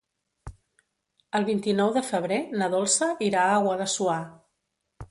El 1.39 1.45
vint-i-nou 1.49 1.93
de 1.99 2.03
febrer 2.09 2.41
na 2.63 2.71
Dolça 2.79 3.13
irà 3.31 3.47
a 3.53 3.63
Guadassuar. 3.69 4.19